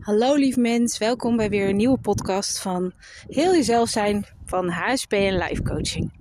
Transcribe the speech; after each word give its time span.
Hallo 0.00 0.34
lief 0.34 0.56
mens, 0.56 0.98
welkom 0.98 1.36
bij 1.36 1.48
weer 1.50 1.68
een 1.68 1.76
nieuwe 1.76 1.98
podcast 1.98 2.58
van 2.58 2.92
Heel 3.28 3.54
Jezelf 3.54 3.88
Zijn 3.88 4.26
van 4.44 4.68
HSP 4.68 5.12
en 5.12 5.38
Life 5.38 5.62
Coaching. 5.62 6.12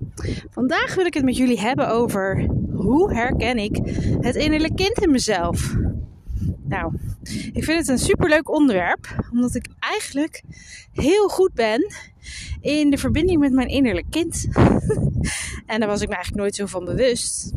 Vandaag 0.49 0.95
wil 0.95 1.05
ik 1.05 1.13
het 1.13 1.23
met 1.23 1.37
jullie 1.37 1.59
hebben 1.59 1.89
over 1.89 2.49
hoe 2.71 3.13
herken 3.13 3.57
ik 3.57 3.79
het 4.21 4.35
innerlijk 4.35 4.75
kind 4.75 5.01
in 5.01 5.11
mezelf. 5.11 5.75
Nou, 6.63 6.93
ik 7.53 7.63
vind 7.63 7.79
het 7.79 7.87
een 7.87 7.97
superleuk 7.97 8.49
onderwerp, 8.49 9.29
omdat 9.31 9.55
ik 9.55 9.67
eigenlijk 9.79 10.43
heel 10.91 11.27
goed 11.27 11.53
ben 11.53 11.93
in 12.61 12.89
de 12.89 12.97
verbinding 12.97 13.39
met 13.39 13.51
mijn 13.51 13.67
innerlijk 13.67 14.09
kind. 14.09 14.47
en 15.65 15.79
daar 15.79 15.89
was 15.89 16.01
ik 16.01 16.07
me 16.07 16.13
eigenlijk 16.13 16.43
nooit 16.43 16.55
zo 16.55 16.65
van 16.65 16.85
bewust. 16.85 17.51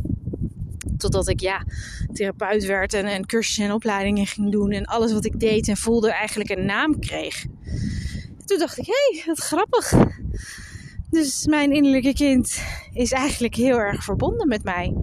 Totdat 1.03 1.29
ik 1.29 1.41
ja, 1.41 1.64
therapeut 2.12 2.64
werd 2.64 2.95
en, 2.95 3.07
en 3.07 3.27
cursussen 3.27 3.64
en 3.64 3.73
opleidingen 3.73 4.27
ging 4.27 4.53
doen. 4.53 4.71
En 4.71 4.85
alles 4.85 5.12
wat 5.12 5.25
ik 5.25 5.41
deed 5.41 5.68
en 5.68 5.77
voelde 5.77 6.12
eigenlijk 6.12 6.50
een 6.50 6.64
naam 6.64 7.00
kreeg. 7.00 7.44
toen 8.44 8.58
dacht 8.58 8.79
ik, 8.79 8.86
hé, 8.86 9.17
hey, 9.17 9.22
wat 9.27 9.39
grappig. 9.39 9.93
Dus 11.11 11.46
mijn 11.46 11.72
innerlijke 11.72 12.13
kind 12.13 12.63
is 12.93 13.13
eigenlijk 13.13 13.54
heel 13.54 13.79
erg 13.79 14.04
verbonden 14.04 14.49
met 14.49 14.64
mij. 14.64 14.96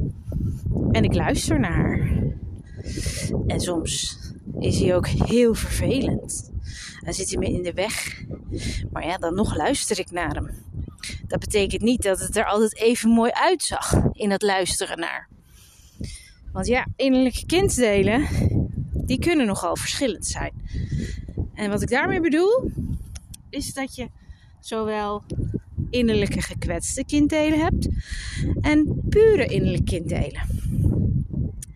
En 0.92 1.04
ik 1.04 1.14
luister 1.14 1.60
naar 1.60 1.76
haar. 1.76 2.24
En 3.48 3.60
soms 3.60 4.18
is 4.60 4.80
hij 4.80 4.96
ook 4.96 5.08
heel 5.08 5.54
vervelend. 5.54 6.52
Dan 7.04 7.14
zit 7.14 7.30
hij 7.30 7.38
me 7.38 7.46
in 7.46 7.64
de 7.64 7.74
weg. 7.74 8.24
Maar 8.92 9.06
ja, 9.06 9.18
dan 9.18 9.36
nog 9.36 9.56
luister 9.56 10.00
ik 10.00 10.12
naar 10.12 10.36
hem. 10.36 10.50
Dat 11.28 11.40
betekent 11.40 11.82
niet 11.82 12.04
dat 12.04 12.20
het 12.20 12.38
er 12.38 12.46
altijd 12.46 12.78
even 12.78 13.10
mooi 13.10 13.32
uitzag 13.32 13.94
in 14.12 14.32
het 14.32 14.42
luisteren 14.42 15.00
naar. 15.00 15.29
Want 16.52 16.68
ja, 16.68 16.88
innerlijke 16.96 17.46
kinddelen, 17.46 18.28
die 18.94 19.20
kunnen 19.20 19.46
nogal 19.46 19.76
verschillend 19.76 20.26
zijn. 20.26 20.54
En 21.54 21.70
wat 21.70 21.82
ik 21.82 21.90
daarmee 21.90 22.22
bedoel, 22.22 22.72
is 23.50 23.74
dat 23.74 23.96
je 23.96 24.10
zowel 24.60 25.24
innerlijke 25.90 26.42
gekwetste 26.42 27.06
kinddelen 27.06 27.60
hebt 27.60 27.88
en 28.62 29.02
pure 29.10 29.46
innerlijke 29.46 29.84
kinddelen. 29.84 30.42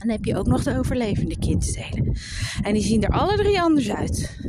En 0.04 0.10
dan 0.10 0.10
heb 0.10 0.26
je 0.26 0.38
ook 0.38 0.48
nog 0.48 0.64
de 0.64 0.78
overlevende 0.78 1.40
kinddelen. 1.40 2.18
En 2.62 2.74
die 2.74 2.84
zien 2.84 3.04
er 3.04 3.10
alle 3.10 3.38
drie 3.38 3.62
anders 3.62 3.92
uit. 3.92 4.40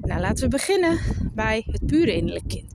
Nou, 0.00 0.20
laten 0.20 0.44
we 0.44 0.50
beginnen 0.50 0.98
bij 1.34 1.62
het 1.66 1.86
pure 1.86 2.16
innerlijke 2.16 2.48
kind. 2.48 2.74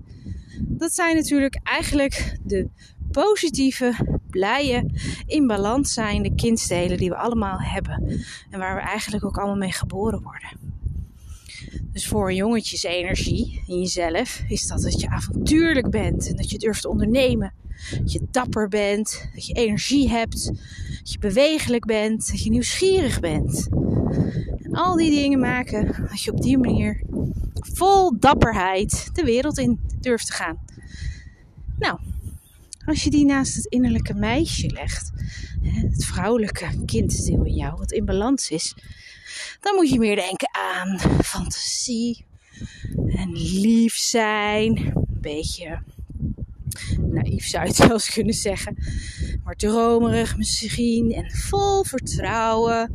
Dat 0.61 0.93
zijn 0.93 1.15
natuurlijk 1.15 1.59
eigenlijk 1.63 2.37
de 2.43 2.69
positieve, 3.11 4.18
blije, 4.39 4.85
in 5.25 5.47
balans 5.47 5.93
zijnde 5.93 6.35
kindstelen 6.35 6.97
die 6.97 7.09
we 7.09 7.15
allemaal 7.15 7.59
hebben. 7.59 8.23
En 8.49 8.59
waar 8.59 8.75
we 8.75 8.81
eigenlijk 8.81 9.25
ook 9.25 9.37
allemaal 9.37 9.57
mee 9.57 9.71
geboren 9.71 10.21
worden. 10.21 10.49
Dus 11.91 12.07
voor 12.07 12.29
een 12.29 12.35
jongetjesenergie 12.35 13.63
in 13.67 13.79
jezelf 13.79 14.43
is 14.47 14.67
dat 14.67 14.81
dat 14.81 15.01
je 15.01 15.09
avontuurlijk 15.09 15.89
bent 15.89 16.27
en 16.27 16.35
dat 16.35 16.49
je 16.49 16.57
durft 16.57 16.85
ondernemen. 16.85 17.53
Dat 17.99 18.11
je 18.11 18.21
dapper 18.31 18.67
bent, 18.67 19.29
dat 19.33 19.45
je 19.45 19.53
energie 19.53 20.09
hebt, 20.09 20.45
dat 20.97 21.11
je 21.11 21.19
bewegelijk 21.19 21.85
bent, 21.85 22.27
dat 22.31 22.43
je 22.43 22.49
nieuwsgierig 22.49 23.19
bent. 23.19 23.67
En 24.61 24.71
al 24.71 24.95
die 24.95 25.11
dingen 25.11 25.39
maken 25.39 26.07
dat 26.09 26.21
je 26.21 26.31
op 26.31 26.41
die 26.41 26.57
manier 26.57 27.03
vol 27.61 28.19
dapperheid 28.19 29.09
de 29.13 29.23
wereld 29.23 29.57
in 29.57 29.79
durft 29.99 30.25
te 30.25 30.33
gaan. 30.33 30.57
Nou, 31.77 31.99
als 32.89 33.03
je 33.03 33.09
die 33.09 33.25
naast 33.25 33.55
het 33.55 33.65
innerlijke 33.65 34.13
meisje 34.13 34.69
legt, 34.69 35.11
het 35.61 36.05
vrouwelijke 36.05 36.85
kinddeel 36.85 37.45
in 37.45 37.53
jou, 37.53 37.77
wat 37.77 37.91
in 37.91 38.05
balans 38.05 38.49
is, 38.49 38.75
dan 39.59 39.75
moet 39.75 39.89
je 39.89 39.99
meer 39.99 40.15
denken 40.15 40.49
aan 40.51 40.99
fantasie 41.23 42.25
en 43.07 43.31
lief 43.33 43.95
zijn. 43.95 44.77
Een 44.77 45.05
beetje 45.21 45.83
naïef 46.97 47.45
zou 47.45 47.65
je 47.65 47.83
het 47.83 48.09
kunnen 48.13 48.33
zeggen. 48.33 48.77
Maar 49.43 49.55
dromerig 49.55 50.37
misschien 50.37 51.13
en 51.13 51.31
vol 51.31 51.83
vertrouwen. 51.83 52.91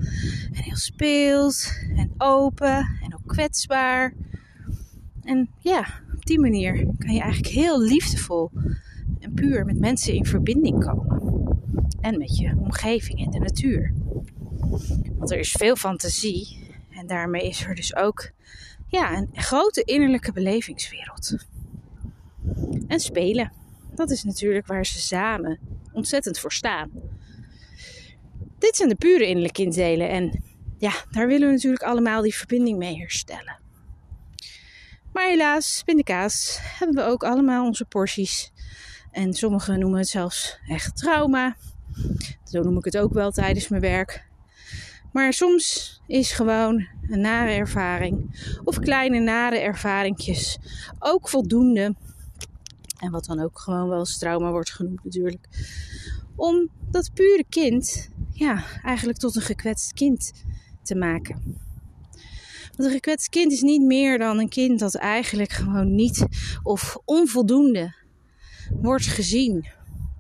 En 0.53 0.63
heel 0.63 0.77
speels 0.77 1.73
en 1.97 2.15
open 2.19 2.99
en 3.03 3.15
ook 3.15 3.27
kwetsbaar. 3.27 4.15
En 5.23 5.51
ja, 5.59 6.03
op 6.15 6.27
die 6.27 6.41
manier 6.41 6.87
kan 6.99 7.15
je 7.15 7.21
eigenlijk 7.21 7.55
heel 7.55 7.83
liefdevol 7.83 8.51
en 9.25 9.35
puur 9.35 9.65
met 9.65 9.79
mensen 9.79 10.15
in 10.15 10.27
verbinding 10.27 10.85
komen. 10.85 11.23
En 12.01 12.19
met 12.19 12.37
je 12.37 12.57
omgeving 12.59 13.25
en 13.25 13.31
de 13.31 13.39
natuur. 13.39 13.93
Want 15.19 15.31
er 15.31 15.39
is 15.39 15.53
veel 15.53 15.77
fantasie 15.77 16.69
en 16.91 17.07
daarmee 17.07 17.49
is 17.49 17.65
er 17.65 17.75
dus 17.75 17.97
ook 17.97 18.31
ja, 18.89 19.17
een 19.17 19.29
grote 19.33 19.83
innerlijke 19.83 20.33
belevingswereld. 20.33 21.37
En 22.87 23.01
spelen, 23.01 23.53
dat 23.95 24.11
is 24.11 24.25
natuurlijk 24.25 24.67
waar 24.67 24.87
ze 24.87 25.01
samen 25.01 25.59
ontzettend 25.93 26.39
voor 26.39 26.53
staan. 26.53 26.91
Dit 28.59 28.77
zijn 28.77 28.89
de 28.89 28.95
pure 28.95 29.27
innerlijke 29.27 29.63
kindelen 29.63 30.09
en 30.09 30.43
ja, 30.79 30.93
daar 31.11 31.27
willen 31.27 31.47
we 31.47 31.55
natuurlijk 31.55 31.83
allemaal 31.83 32.23
die 32.23 32.35
verbinding 32.35 32.79
mee 32.79 32.99
herstellen. 32.99 33.59
Maar 35.13 35.29
helaas, 35.29 35.83
pindakaas, 35.85 36.59
hebben 36.79 36.97
we 36.97 37.11
ook 37.11 37.25
allemaal 37.25 37.67
onze 37.67 37.85
porties 37.85 38.53
en 39.15 39.35
sommigen 39.35 39.79
noemen 39.79 39.99
het 39.99 40.09
zelfs 40.09 40.59
echt 40.69 40.97
trauma. 40.97 41.57
Zo 42.45 42.63
noem 42.63 42.77
ik 42.77 42.85
het 42.85 42.97
ook 42.97 43.13
wel 43.13 43.31
tijdens 43.31 43.69
mijn 43.69 43.83
werk. 43.83 44.27
Maar 45.13 45.33
soms 45.33 46.01
is 46.07 46.33
gewoon 46.33 46.87
een 47.09 47.21
nare 47.21 47.51
ervaring 47.51 48.41
of 48.65 48.79
kleine 48.79 49.19
nare 49.19 49.59
ervaringjes 49.59 50.59
ook 50.99 51.29
voldoende. 51.29 51.95
En 52.99 53.11
wat 53.11 53.25
dan 53.25 53.41
ook 53.41 53.59
gewoon 53.59 53.89
wel 53.89 53.99
als 53.99 54.19
trauma 54.19 54.51
wordt 54.51 54.73
genoemd 54.73 55.05
natuurlijk. 55.05 55.49
Om 56.37 56.69
dat 56.91 57.11
pure 57.15 57.45
kind, 57.49 58.11
ja, 58.33 58.65
eigenlijk 58.83 59.19
tot 59.19 59.37
een 59.37 59.43
gekwetst 59.43 59.93
kind 59.93 60.33
te 60.83 60.95
maken. 60.95 61.43
Want 62.77 62.89
een 62.89 62.91
gekwetst 62.91 63.29
kind 63.29 63.53
is 63.53 63.63
niet 63.63 63.83
meer 63.83 64.19
dan 64.19 64.39
een 64.39 64.49
kind 64.49 64.79
dat 64.79 64.95
eigenlijk 64.95 65.53
gewoon 65.53 65.95
niet 65.95 66.27
of 66.63 66.97
onvoldoende 67.05 68.03
wordt 68.71 69.07
gezien, 69.07 69.67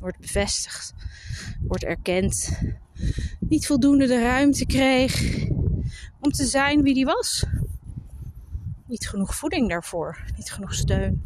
wordt 0.00 0.18
bevestigd, 0.18 0.94
wordt 1.60 1.84
erkend. 1.84 2.58
Niet 3.40 3.66
voldoende 3.66 4.06
de 4.06 4.20
ruimte 4.20 4.66
kreeg 4.66 5.44
om 6.20 6.30
te 6.30 6.44
zijn 6.44 6.82
wie 6.82 6.94
die 6.94 7.04
was. 7.04 7.46
Niet 8.86 9.08
genoeg 9.08 9.34
voeding 9.34 9.68
daarvoor, 9.68 10.24
niet 10.36 10.52
genoeg 10.52 10.74
steun. 10.74 11.22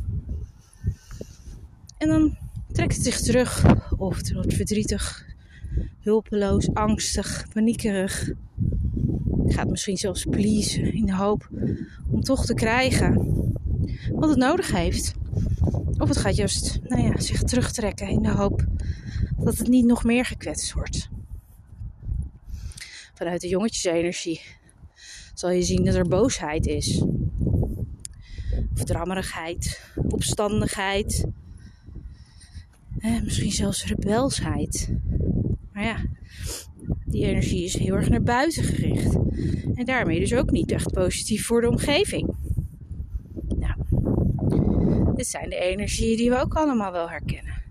En 1.98 2.08
dan 2.08 2.36
trekt 2.72 2.94
het 2.94 3.04
zich 3.04 3.20
terug 3.20 3.64
of 3.96 4.16
het 4.16 4.32
wordt 4.32 4.54
verdrietig, 4.54 5.26
hulpeloos, 6.00 6.74
angstig, 6.74 7.46
paniekerig. 7.52 8.30
Gaat 9.46 9.68
misschien 9.68 9.96
zelfs 9.96 10.24
pleasen 10.24 10.92
in 10.92 11.06
de 11.06 11.14
hoop 11.14 11.50
om 12.10 12.22
toch 12.22 12.46
te 12.46 12.54
krijgen 12.54 13.36
wat 14.12 14.28
het 14.28 14.38
nodig 14.38 14.72
heeft. 14.72 15.14
Of 15.98 16.08
het 16.08 16.16
gaat 16.16 16.36
juist 16.36 16.80
nou 16.84 17.02
ja, 17.02 17.20
zich 17.20 17.42
terugtrekken 17.42 18.08
in 18.08 18.22
de 18.22 18.30
hoop 18.30 18.66
dat 19.36 19.58
het 19.58 19.68
niet 19.68 19.86
nog 19.86 20.04
meer 20.04 20.24
gekwetst 20.24 20.72
wordt. 20.72 21.08
Vanuit 23.14 23.40
de 23.40 23.48
jongetjesenergie 23.48 24.40
zal 25.34 25.50
je 25.50 25.62
zien 25.62 25.84
dat 25.84 25.94
er 25.94 26.08
boosheid 26.08 26.66
is. 26.66 27.02
Of 28.74 28.84
drammerigheid, 28.84 29.80
opstandigheid. 30.08 31.26
Eh, 32.98 33.22
misschien 33.22 33.52
zelfs 33.52 33.84
rebelsheid. 33.84 34.88
Maar 35.72 35.84
ja, 35.84 35.96
die 37.04 37.24
energie 37.24 37.64
is 37.64 37.78
heel 37.78 37.94
erg 37.94 38.08
naar 38.08 38.22
buiten 38.22 38.64
gericht. 38.64 39.14
En 39.74 39.84
daarmee 39.84 40.20
dus 40.20 40.34
ook 40.34 40.50
niet 40.50 40.70
echt 40.70 40.92
positief 40.92 41.46
voor 41.46 41.60
de 41.60 41.68
omgeving. 41.68 42.34
Dit 45.18 45.26
zijn 45.26 45.48
de 45.48 45.56
energieën 45.56 46.16
die 46.16 46.30
we 46.30 46.36
ook 46.36 46.54
allemaal 46.54 46.92
wel 46.92 47.10
herkennen. 47.10 47.62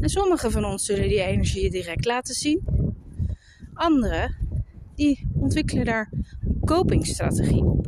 En 0.00 0.08
sommige 0.08 0.50
van 0.50 0.64
ons 0.64 0.84
zullen 0.84 1.08
die 1.08 1.22
energieën 1.22 1.70
direct 1.70 2.04
laten 2.04 2.34
zien. 2.34 2.62
Anderen 3.74 4.36
die 4.94 5.30
ontwikkelen 5.34 5.84
daar 5.84 6.12
een 6.12 6.60
copingstrategie 6.64 7.64
op. 7.64 7.84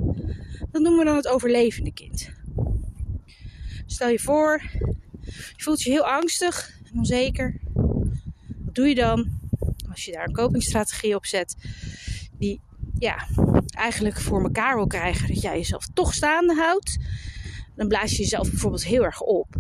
Dat 0.71 0.83
noemen 0.83 0.99
we 0.99 1.05
dan 1.05 1.17
het 1.17 1.29
overlevende 1.29 1.93
kind. 1.93 2.31
Stel 3.87 4.09
je 4.09 4.19
voor, 4.19 4.63
je 5.57 5.63
voelt 5.63 5.83
je 5.83 5.91
heel 5.91 6.07
angstig 6.07 6.79
en 6.85 6.99
onzeker. 6.99 7.61
Wat 8.65 8.75
doe 8.75 8.89
je 8.89 8.95
dan 8.95 9.41
als 9.91 10.05
je 10.05 10.13
daar 10.13 10.27
een 10.27 10.35
copingstrategie 10.35 11.15
op 11.15 11.27
zet 11.27 11.57
die 12.39 12.61
ja, 12.99 13.27
eigenlijk 13.71 14.21
voor 14.21 14.43
elkaar 14.43 14.75
wil 14.75 14.87
krijgen 14.87 15.29
dat 15.29 15.43
jij 15.43 15.57
jezelf 15.57 15.87
toch 15.95 16.15
staande 16.15 16.55
houdt 16.55 16.99
dan 17.75 17.89
blaas 17.89 18.11
je 18.11 18.17
jezelf 18.17 18.51
bijvoorbeeld 18.51 18.85
heel 18.85 19.05
erg 19.05 19.21
op. 19.21 19.57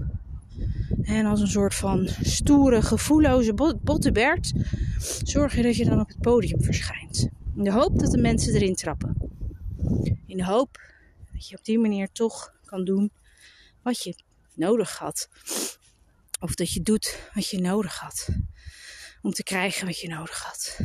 En 1.02 1.26
als 1.26 1.40
een 1.40 1.48
soort 1.48 1.74
van 1.74 2.08
stoere, 2.20 2.82
gevoelloze 2.82 3.78
bottebert 3.82 4.52
zorg 5.22 5.56
je 5.56 5.62
dat 5.62 5.76
je 5.76 5.84
dan 5.84 6.00
op 6.00 6.08
het 6.08 6.20
podium 6.20 6.62
verschijnt. 6.62 7.28
In 7.56 7.64
de 7.64 7.72
hoop 7.72 7.98
dat 7.98 8.10
de 8.10 8.18
mensen 8.18 8.54
erin 8.54 8.74
trappen. 8.74 9.16
In 10.26 10.36
de 10.36 10.44
hoop 10.44 10.80
dat 11.32 11.48
je 11.48 11.56
op 11.56 11.64
die 11.64 11.78
manier 11.78 12.08
toch 12.12 12.54
kan 12.64 12.84
doen 12.84 13.12
wat 13.82 14.02
je 14.02 14.14
nodig 14.54 14.98
had. 14.98 15.28
Of 16.40 16.54
dat 16.54 16.72
je 16.72 16.82
doet 16.82 17.30
wat 17.34 17.48
je 17.48 17.60
nodig 17.60 17.98
had. 17.98 18.28
Om 19.22 19.32
te 19.32 19.42
krijgen 19.42 19.86
wat 19.86 19.98
je 19.98 20.08
nodig 20.08 20.42
had. 20.42 20.78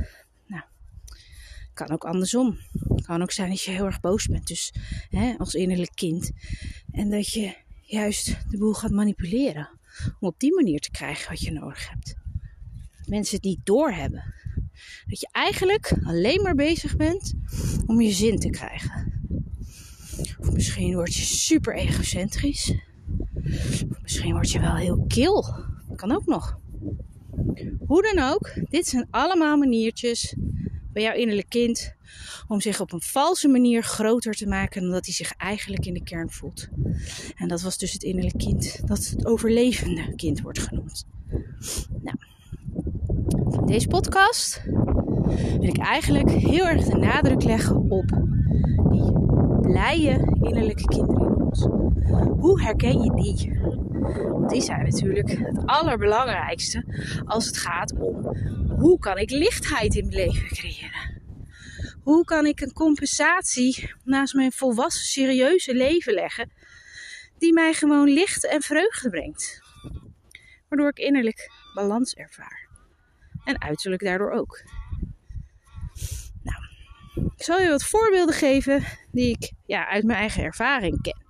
Kan 1.77 1.89
ook 1.89 2.05
andersom. 2.05 2.57
Kan 3.01 3.21
ook 3.21 3.31
zijn 3.31 3.49
dat 3.49 3.61
je 3.61 3.71
heel 3.71 3.85
erg 3.85 3.99
boos 3.99 4.25
bent. 4.27 4.47
Dus 4.47 4.73
hè, 5.09 5.33
als 5.37 5.53
innerlijk 5.53 5.95
kind. 5.95 6.31
En 6.91 7.09
dat 7.09 7.27
je 7.27 7.55
juist 7.81 8.37
de 8.49 8.57
boel 8.57 8.73
gaat 8.73 8.91
manipuleren. 8.91 9.69
Om 10.19 10.27
op 10.27 10.39
die 10.39 10.55
manier 10.55 10.79
te 10.79 10.91
krijgen 10.91 11.29
wat 11.29 11.39
je 11.39 11.51
nodig 11.51 11.89
hebt. 11.89 12.15
Mensen 13.05 13.35
het 13.35 13.45
niet 13.45 13.65
doorhebben. 13.65 14.33
Dat 15.05 15.19
je 15.19 15.27
eigenlijk 15.31 15.93
alleen 16.03 16.41
maar 16.41 16.55
bezig 16.55 16.95
bent 16.95 17.33
om 17.85 18.01
je 18.01 18.11
zin 18.11 18.39
te 18.39 18.49
krijgen. 18.49 19.21
Of 20.37 20.51
misschien 20.51 20.95
word 20.95 21.15
je 21.15 21.23
super 21.23 21.75
egocentrisch. 21.75 22.73
Of 23.89 24.01
misschien 24.01 24.33
word 24.33 24.51
je 24.51 24.59
wel 24.59 24.75
heel 24.75 25.05
kil. 25.07 25.45
Kan 25.95 26.11
ook 26.11 26.25
nog. 26.25 26.59
Hoe 27.87 28.13
dan 28.13 28.31
ook, 28.31 28.53
dit 28.69 28.87
zijn 28.87 29.07
allemaal 29.09 29.57
maniertjes 29.57 30.35
bij 30.97 31.05
jouw 31.05 31.15
innerlijk 31.15 31.49
kind 31.49 31.95
om 32.47 32.61
zich 32.61 32.79
op 32.79 32.91
een 32.91 33.01
valse 33.01 33.47
manier 33.47 33.83
groter 33.83 34.33
te 34.33 34.47
maken 34.47 34.81
dan 34.81 34.91
dat 34.91 35.05
hij 35.05 35.13
zich 35.13 35.31
eigenlijk 35.31 35.85
in 35.85 35.93
de 35.93 36.03
kern 36.03 36.29
voelt. 36.29 36.67
En 37.35 37.47
dat 37.47 37.61
was 37.61 37.77
dus 37.77 37.93
het 37.93 38.03
innerlijk 38.03 38.37
kind, 38.37 38.87
dat 38.87 39.07
het 39.07 39.25
overlevende 39.25 40.15
kind 40.15 40.41
wordt 40.41 40.59
genoemd. 40.59 41.05
Nou, 42.01 42.17
van 43.49 43.65
deze 43.65 43.87
podcast 43.87 44.61
wil 45.59 45.67
ik 45.67 45.77
eigenlijk 45.77 46.31
heel 46.31 46.67
erg 46.67 46.85
de 46.85 46.97
nadruk 46.97 47.43
leggen 47.43 47.75
op 47.75 48.07
die 48.89 49.11
blije 49.61 50.37
innerlijke 50.41 50.85
kinderen 50.85 51.27
in 51.27 51.41
ons. 51.41 51.67
Hoe 52.39 52.61
herken 52.61 53.01
je 53.01 53.13
die? 53.15 53.59
Want 54.31 54.49
die 54.49 54.61
zijn 54.61 54.83
natuurlijk 54.83 55.29
het 55.29 55.65
allerbelangrijkste 55.65 56.83
als 57.25 57.45
het 57.45 57.57
gaat 57.57 57.93
om 57.99 58.35
hoe 58.77 58.99
kan 58.99 59.17
ik 59.17 59.29
lichtheid 59.29 59.95
in 59.95 60.07
mijn 60.07 60.17
leven 60.17 60.47
creëren? 60.47 60.86
Hoe 62.07 62.25
kan 62.25 62.45
ik 62.45 62.61
een 62.61 62.73
compensatie 62.73 63.93
naast 64.03 64.33
mijn 64.33 64.51
volwassen 64.51 65.05
serieuze 65.05 65.73
leven 65.73 66.13
leggen 66.13 66.51
die 67.37 67.53
mij 67.53 67.73
gewoon 67.73 68.09
licht 68.09 68.45
en 68.47 68.61
vreugde 68.61 69.09
brengt? 69.09 69.61
Waardoor 70.69 70.89
ik 70.89 70.97
innerlijk 70.97 71.51
balans 71.73 72.13
ervaar. 72.13 72.69
En 73.43 73.61
uiterlijk 73.61 74.01
daardoor 74.01 74.31
ook. 74.31 74.63
Nou, 76.43 76.61
ik 77.35 77.43
zal 77.43 77.59
je 77.59 77.69
wat 77.69 77.83
voorbeelden 77.83 78.35
geven 78.35 78.83
die 79.11 79.29
ik 79.29 79.51
ja, 79.65 79.87
uit 79.87 80.03
mijn 80.03 80.19
eigen 80.19 80.43
ervaring 80.43 81.01
ken. 81.01 81.25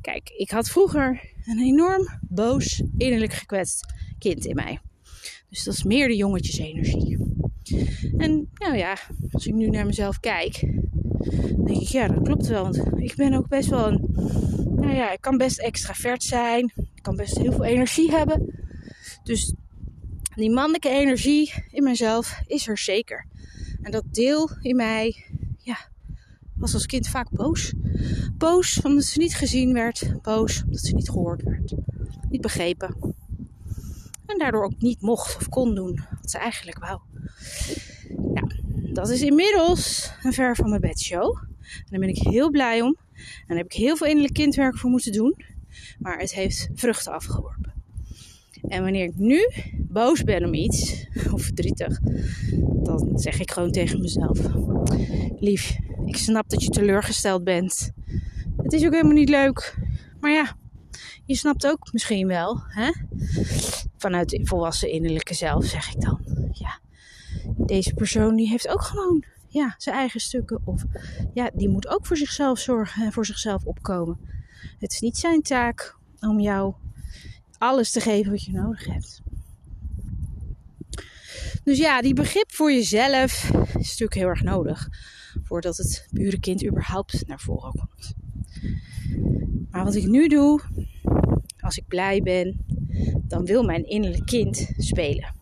Kijk, 0.00 0.28
ik 0.28 0.50
had 0.50 0.70
vroeger 0.70 1.32
een 1.44 1.58
enorm 1.58 2.18
boos, 2.28 2.82
innerlijk 2.96 3.32
gekwetst 3.32 3.94
kind 4.18 4.44
in 4.44 4.54
mij. 4.54 4.80
Dus 5.48 5.64
dat 5.64 5.74
is 5.74 5.82
meer 5.82 6.08
de 6.08 6.16
jongetjesenergie. 6.16 7.41
En 8.16 8.48
nou 8.54 8.76
ja, 8.76 8.96
als 9.30 9.46
ik 9.46 9.54
nu 9.54 9.68
naar 9.68 9.86
mezelf 9.86 10.20
kijk, 10.20 10.60
denk 11.64 11.80
ik, 11.80 11.88
ja, 11.88 12.08
dat 12.08 12.22
klopt 12.22 12.46
wel. 12.46 12.62
Want 12.62 12.82
ik 12.96 13.14
ben 13.16 13.34
ook 13.34 13.48
best 13.48 13.68
wel 13.68 13.86
een, 13.86 14.08
nou 14.76 14.94
ja, 14.94 15.12
ik 15.12 15.20
kan 15.20 15.36
best 15.36 15.58
extravert 15.58 16.22
zijn. 16.22 16.72
Ik 16.76 17.02
kan 17.02 17.16
best 17.16 17.38
heel 17.38 17.52
veel 17.52 17.64
energie 17.64 18.10
hebben. 18.10 18.54
Dus 19.22 19.54
die 20.34 20.50
mannelijke 20.50 20.88
energie 20.88 21.52
in 21.70 21.82
mezelf 21.82 22.40
is 22.46 22.68
er 22.68 22.78
zeker. 22.78 23.26
En 23.82 23.90
dat 23.90 24.04
deel 24.10 24.50
in 24.60 24.76
mij, 24.76 25.24
ja, 25.58 25.78
was 26.56 26.74
als 26.74 26.86
kind 26.86 27.08
vaak 27.08 27.30
boos. 27.30 27.72
Boos 28.38 28.80
omdat 28.80 29.04
ze 29.04 29.18
niet 29.18 29.34
gezien 29.34 29.72
werd. 29.72 30.22
Boos 30.22 30.62
omdat 30.64 30.80
ze 30.80 30.94
niet 30.94 31.10
gehoord 31.10 31.42
werd. 31.42 31.74
Niet 32.30 32.40
begrepen. 32.40 33.14
En 34.32 34.38
daardoor 34.38 34.64
ook 34.64 34.78
niet 34.80 35.00
mocht 35.00 35.36
of 35.36 35.48
kon 35.48 35.74
doen 35.74 36.00
wat 36.20 36.30
ze 36.30 36.38
eigenlijk 36.38 36.78
wou. 36.78 37.00
Nou, 38.08 38.52
dat 38.92 39.08
is 39.08 39.22
inmiddels 39.22 40.12
een 40.22 40.32
ver 40.32 40.56
van 40.56 40.68
mijn 40.68 40.80
bedshow. 40.80 41.36
En 41.62 41.86
daar 41.90 42.00
ben 42.00 42.08
ik 42.08 42.18
heel 42.18 42.50
blij 42.50 42.82
om. 42.82 42.96
En 43.14 43.44
daar 43.46 43.56
heb 43.56 43.66
ik 43.66 43.72
heel 43.72 43.96
veel 43.96 44.06
innerlijk 44.06 44.34
kindwerk 44.34 44.78
voor 44.78 44.90
moeten 44.90 45.12
doen. 45.12 45.36
Maar 45.98 46.18
het 46.18 46.34
heeft 46.34 46.68
vruchten 46.74 47.12
afgeworpen. 47.12 47.72
En 48.68 48.82
wanneer 48.82 49.04
ik 49.04 49.16
nu 49.16 49.50
boos 49.78 50.24
ben 50.24 50.44
om 50.44 50.54
iets, 50.54 51.06
of 51.34 51.42
verdrietig, 51.42 52.00
dan 52.82 53.18
zeg 53.18 53.40
ik 53.40 53.50
gewoon 53.50 53.70
tegen 53.70 54.00
mezelf: 54.00 54.38
Lief, 55.40 55.76
ik 56.06 56.16
snap 56.16 56.48
dat 56.48 56.62
je 56.62 56.70
teleurgesteld 56.70 57.44
bent. 57.44 57.92
Het 58.56 58.72
is 58.72 58.84
ook 58.84 58.92
helemaal 58.92 59.12
niet 59.12 59.28
leuk. 59.28 59.78
Maar 60.20 60.30
ja, 60.30 60.56
je 61.26 61.34
snapt 61.34 61.66
ook 61.66 61.92
misschien 61.92 62.26
wel, 62.26 62.62
hè? 62.68 62.90
Vanuit 64.02 64.40
volwassen 64.42 64.90
innerlijke 64.90 65.34
zelf 65.34 65.64
zeg 65.64 65.94
ik 65.94 66.00
dan. 66.00 66.20
Ja, 66.52 66.80
deze 67.56 67.94
persoon 67.94 68.36
die 68.36 68.48
heeft 68.48 68.68
ook 68.68 68.82
gewoon 68.82 69.24
ja, 69.48 69.74
zijn 69.78 69.96
eigen 69.96 70.20
stukken. 70.20 70.60
Of 70.64 70.84
ja, 71.34 71.50
die 71.54 71.68
moet 71.68 71.88
ook 71.88 72.06
voor 72.06 72.16
zichzelf 72.16 72.58
zorgen 72.58 73.04
en 73.04 73.12
voor 73.12 73.26
zichzelf 73.26 73.64
opkomen. 73.64 74.18
Het 74.78 74.92
is 74.92 75.00
niet 75.00 75.18
zijn 75.18 75.42
taak 75.42 75.96
om 76.20 76.40
jou 76.40 76.74
alles 77.58 77.90
te 77.90 78.00
geven 78.00 78.30
wat 78.30 78.44
je 78.44 78.52
nodig 78.52 78.84
hebt. 78.84 79.22
Dus 81.64 81.78
ja, 81.78 82.00
die 82.00 82.14
begrip 82.14 82.52
voor 82.52 82.72
jezelf 82.72 83.44
is 83.54 83.72
natuurlijk 83.72 84.14
heel 84.14 84.28
erg 84.28 84.42
nodig. 84.42 84.88
Voordat 85.42 85.76
het 85.76 86.08
pure 86.12 86.40
kind 86.40 86.66
überhaupt 86.66 87.26
naar 87.26 87.40
voren 87.40 87.72
komt. 87.72 88.14
Maar 89.70 89.84
wat 89.84 89.94
ik 89.94 90.06
nu 90.06 90.28
doe, 90.28 90.60
als 91.60 91.76
ik 91.76 91.86
blij 91.86 92.20
ben, 92.22 92.64
dan 93.22 93.44
wil 93.44 93.62
mijn 93.62 93.86
innerlijk 93.88 94.26
kind 94.26 94.72
spelen. 94.76 95.34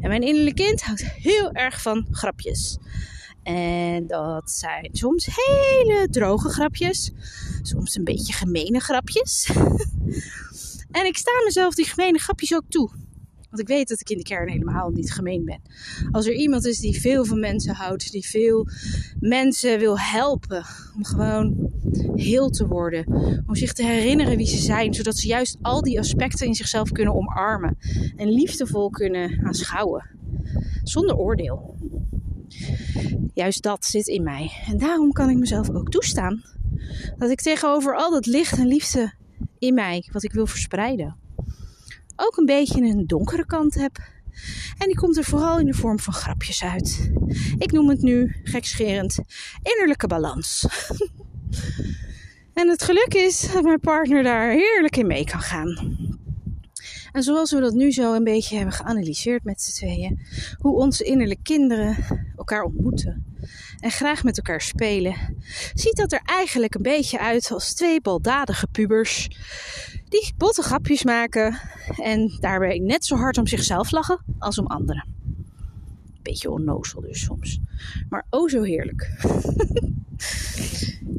En 0.00 0.08
mijn 0.08 0.22
innerlijk 0.22 0.56
kind 0.56 0.82
houdt 0.82 1.04
heel 1.04 1.52
erg 1.52 1.82
van 1.82 2.06
grapjes. 2.10 2.78
En 3.42 4.06
dat 4.06 4.50
zijn 4.50 4.88
soms 4.92 5.26
hele 5.26 6.08
droge 6.10 6.48
grapjes, 6.48 7.12
soms 7.62 7.96
een 7.96 8.04
beetje 8.04 8.32
gemene 8.32 8.80
grapjes. 8.80 9.48
En 10.92 11.06
ik 11.06 11.16
sta 11.16 11.30
mezelf 11.44 11.74
die 11.74 11.84
gemene 11.84 12.18
grapjes 12.18 12.54
ook 12.54 12.64
toe. 12.68 12.90
Want 13.52 13.64
ik 13.64 13.76
weet 13.76 13.88
dat 13.88 14.00
ik 14.00 14.10
in 14.10 14.16
de 14.16 14.22
kern 14.22 14.48
helemaal 14.48 14.90
niet 14.90 15.12
gemeen 15.12 15.44
ben. 15.44 15.60
Als 16.10 16.26
er 16.26 16.34
iemand 16.34 16.66
is 16.66 16.78
die 16.78 17.00
veel 17.00 17.24
van 17.24 17.40
mensen 17.40 17.74
houdt, 17.74 18.12
die 18.12 18.26
veel 18.26 18.66
mensen 19.20 19.78
wil 19.78 19.98
helpen 19.98 20.64
om 20.96 21.04
gewoon 21.04 21.70
heel 22.14 22.50
te 22.50 22.66
worden, 22.66 23.06
om 23.46 23.54
zich 23.54 23.72
te 23.72 23.84
herinneren 23.84 24.36
wie 24.36 24.46
ze 24.46 24.56
zijn, 24.56 24.94
zodat 24.94 25.16
ze 25.16 25.26
juist 25.26 25.58
al 25.62 25.82
die 25.82 25.98
aspecten 25.98 26.46
in 26.46 26.54
zichzelf 26.54 26.92
kunnen 26.92 27.14
omarmen 27.14 27.76
en 28.16 28.28
liefdevol 28.28 28.90
kunnen 28.90 29.44
aanschouwen, 29.44 30.10
zonder 30.82 31.16
oordeel. 31.16 31.76
Juist 33.34 33.62
dat 33.62 33.84
zit 33.84 34.06
in 34.06 34.22
mij. 34.22 34.50
En 34.66 34.78
daarom 34.78 35.12
kan 35.12 35.30
ik 35.30 35.36
mezelf 35.36 35.70
ook 35.70 35.90
toestaan 35.90 36.42
dat 37.18 37.30
ik 37.30 37.40
tegenover 37.40 37.96
al 37.96 38.10
dat 38.10 38.26
licht 38.26 38.58
en 38.58 38.66
liefde 38.66 39.12
in 39.58 39.74
mij, 39.74 40.08
wat 40.12 40.22
ik 40.22 40.32
wil 40.32 40.46
verspreiden. 40.46 41.21
Ook 42.24 42.36
een 42.36 42.44
beetje 42.44 42.82
een 42.82 43.06
donkere 43.06 43.46
kant 43.46 43.74
heb. 43.74 43.98
En 44.78 44.86
die 44.86 44.96
komt 44.96 45.16
er 45.16 45.24
vooral 45.24 45.58
in 45.58 45.66
de 45.66 45.74
vorm 45.74 45.98
van 45.98 46.12
grapjes 46.12 46.64
uit. 46.64 47.12
Ik 47.58 47.72
noem 47.72 47.88
het 47.88 48.02
nu, 48.02 48.36
gekscherend, 48.42 49.18
innerlijke 49.62 50.06
balans. 50.06 50.66
en 52.60 52.68
het 52.68 52.82
geluk 52.82 53.14
is 53.14 53.52
dat 53.52 53.62
mijn 53.62 53.80
partner 53.80 54.22
daar 54.22 54.50
heerlijk 54.50 54.96
in 54.96 55.06
mee 55.06 55.24
kan 55.24 55.40
gaan. 55.40 55.96
En 57.12 57.22
zoals 57.22 57.52
we 57.52 57.60
dat 57.60 57.74
nu 57.74 57.92
zo 57.92 58.14
een 58.14 58.24
beetje 58.24 58.56
hebben 58.56 58.74
geanalyseerd 58.74 59.44
met 59.44 59.62
z'n 59.62 59.72
tweeën, 59.72 60.20
hoe 60.58 60.76
onze 60.76 61.04
innerlijke 61.04 61.42
kinderen 61.42 61.96
elkaar 62.36 62.62
ontmoeten 62.62 63.24
en 63.80 63.90
graag 63.90 64.24
met 64.24 64.36
elkaar 64.36 64.60
spelen, 64.60 65.36
ziet 65.74 65.96
dat 65.96 66.12
er 66.12 66.20
eigenlijk 66.24 66.74
een 66.74 66.82
beetje 66.82 67.18
uit 67.18 67.50
als 67.52 67.74
twee 67.74 68.00
baldadige 68.00 68.66
pubers 68.66 69.28
die 70.12 70.32
botte 70.36 70.62
grapjes 70.62 71.04
maken 71.04 71.58
en 71.96 72.36
daarbij 72.40 72.78
net 72.78 73.04
zo 73.04 73.16
hard 73.16 73.38
om 73.38 73.46
zichzelf 73.46 73.90
lachen 73.90 74.24
als 74.38 74.58
om 74.58 74.66
anderen. 74.66 75.04
Beetje 76.22 76.50
onnozel 76.50 77.00
dus 77.00 77.22
soms, 77.22 77.58
maar 78.08 78.26
oh 78.30 78.48
zo 78.48 78.62
heerlijk. 78.62 79.10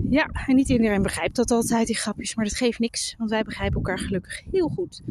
ja, 0.09 0.29
en 0.47 0.55
niet 0.55 0.69
iedereen 0.69 1.01
begrijpt 1.01 1.35
dat 1.35 1.51
altijd, 1.51 1.87
die 1.87 1.95
grapjes, 1.95 2.35
maar 2.35 2.45
dat 2.45 2.55
geeft 2.55 2.79
niks, 2.79 3.15
want 3.17 3.29
wij 3.29 3.43
begrijpen 3.43 3.75
elkaar 3.75 3.99
gelukkig 3.99 4.43
heel 4.51 4.67
goed. 4.67 5.01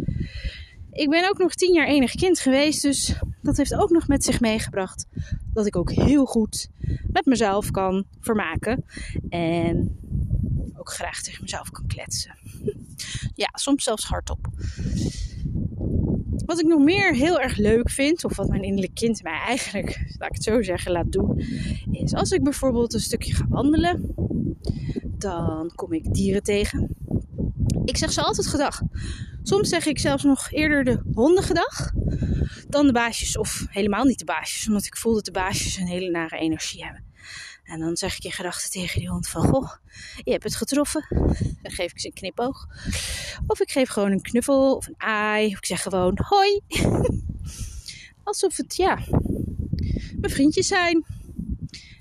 Ik 0.92 1.10
ben 1.10 1.28
ook 1.28 1.38
nog 1.38 1.54
tien 1.54 1.74
jaar 1.74 1.86
enig 1.86 2.14
kind 2.14 2.38
geweest, 2.38 2.82
dus 2.82 3.14
dat 3.42 3.56
heeft 3.56 3.74
ook 3.74 3.90
nog 3.90 4.08
met 4.08 4.24
zich 4.24 4.40
meegebracht 4.40 5.06
dat 5.52 5.66
ik 5.66 5.76
ook 5.76 5.92
heel 5.92 6.24
goed 6.24 6.68
met 7.12 7.24
mezelf 7.24 7.70
kan 7.70 8.04
vermaken 8.20 8.84
en 9.28 9.98
ook 10.74 10.92
graag 10.92 11.22
tegen 11.22 11.42
mezelf 11.42 11.70
kan 11.70 11.86
kletsen. 11.86 12.38
ja, 13.34 13.48
soms 13.52 13.84
zelfs 13.84 14.04
hardop. 14.04 14.48
Wat 16.46 16.60
ik 16.60 16.66
nog 16.66 16.82
meer 16.84 17.14
heel 17.14 17.40
erg 17.40 17.56
leuk 17.56 17.90
vind, 17.90 18.24
of 18.24 18.36
wat 18.36 18.48
mijn 18.48 18.62
innerlijk 18.62 18.94
kind 18.94 19.22
mij 19.22 19.38
eigenlijk, 19.38 20.14
laat 20.18 20.28
ik 20.28 20.34
het 20.34 20.44
zo 20.44 20.62
zeggen, 20.62 20.92
laat 20.92 21.12
doen, 21.12 21.38
is 21.90 22.14
als 22.14 22.30
ik 22.30 22.42
bijvoorbeeld 22.42 22.94
een 22.94 23.00
stukje 23.00 23.34
ga 23.34 23.46
wandelen, 23.48 24.14
dan 25.18 25.72
kom 25.74 25.92
ik 25.92 26.14
dieren 26.14 26.42
tegen. 26.42 26.96
Ik 27.84 27.96
zeg 27.96 28.12
ze 28.12 28.22
altijd 28.22 28.46
gedag. 28.46 28.82
Soms 29.42 29.68
zeg 29.68 29.86
ik 29.86 29.98
zelfs 29.98 30.22
nog 30.22 30.50
eerder 30.50 30.84
de 30.84 31.02
honden 31.14 31.44
gedag 31.44 31.92
dan 32.68 32.86
de 32.86 32.92
baasjes, 32.92 33.38
of 33.38 33.66
helemaal 33.68 34.04
niet 34.04 34.18
de 34.18 34.24
baasjes, 34.24 34.68
omdat 34.68 34.84
ik 34.84 34.96
voel 34.96 35.14
dat 35.14 35.24
de 35.24 35.30
baasjes 35.30 35.76
een 35.76 35.86
hele 35.86 36.10
nare 36.10 36.38
energie 36.38 36.84
hebben. 36.84 37.04
En 37.72 37.80
dan 37.80 37.96
zeg 37.96 38.16
ik 38.16 38.24
in 38.24 38.32
gedachten 38.32 38.70
tegen 38.70 39.00
die 39.00 39.08
hond 39.08 39.28
van, 39.28 39.42
goh, 39.42 39.72
je 40.24 40.30
hebt 40.30 40.44
het 40.44 40.56
getroffen. 40.56 41.06
Dan 41.62 41.72
geef 41.72 41.90
ik 41.90 42.00
ze 42.00 42.06
een 42.06 42.12
knipoog. 42.12 42.68
Of 43.46 43.60
ik 43.60 43.70
geef 43.70 43.88
gewoon 43.88 44.10
een 44.10 44.22
knuffel 44.22 44.76
of 44.76 44.86
een 44.86 44.94
aai. 44.96 45.46
Of 45.46 45.58
ik 45.58 45.66
zeg 45.66 45.82
gewoon 45.82 46.18
hoi. 46.22 46.60
Alsof 48.24 48.56
het, 48.56 48.76
ja, 48.76 48.98
mijn 50.16 50.32
vriendjes 50.32 50.66
zijn. 50.66 51.04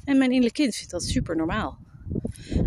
En 0.04 0.18
mijn 0.18 0.30
innerlijke 0.30 0.62
kind 0.62 0.76
vindt 0.76 0.92
dat 0.92 1.04
super 1.04 1.36
normaal. 1.36 1.80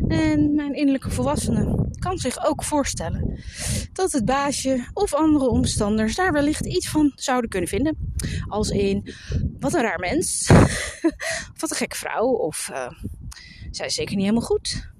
En 0.09 0.55
mijn 0.55 0.75
innerlijke 0.75 1.11
volwassene 1.11 1.89
kan 1.99 2.19
zich 2.19 2.47
ook 2.47 2.65
voorstellen 2.65 3.41
dat 3.93 4.13
het 4.13 4.25
baasje 4.25 4.89
of 4.93 5.15
andere 5.15 5.49
omstanders 5.49 6.15
daar 6.15 6.33
wellicht 6.33 6.67
iets 6.67 6.89
van 6.89 7.13
zouden 7.15 7.51
kunnen 7.51 7.69
vinden. 7.69 8.15
Als 8.49 8.71
in, 8.71 9.15
wat 9.61 9.75
een 9.75 9.83
raar 9.83 9.99
mens. 9.99 10.49
wat 11.61 11.71
een 11.71 11.77
gekke 11.77 11.97
vrouw. 11.97 12.27
Of, 12.27 12.69
uh, 12.73 12.91
zij 13.71 13.87
is 13.87 13.95
zeker 13.95 14.15
niet 14.15 14.25
helemaal 14.25 14.47
goed. 14.47 14.93